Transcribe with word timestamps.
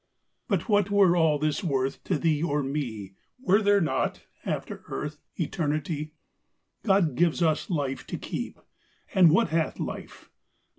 But 0.47 0.67
what 0.67 0.89
were 0.89 1.15
all 1.15 1.37
this 1.37 1.63
worth 1.63 2.03
To 2.05 2.17
thee 2.17 2.41
or 2.41 2.63
me, 2.63 3.13
Were 3.39 3.61
there 3.61 3.79
not, 3.79 4.23
after 4.43 4.81
earth, 4.87 5.19
Eternity? 5.35 6.15
God 6.81 7.13
gives 7.13 7.43
us 7.43 7.69
life 7.69 8.07
to 8.07 8.17
keep. 8.17 8.59
And 9.13 9.29
what 9.29 9.49
hath 9.49 9.79
life? 9.79 10.31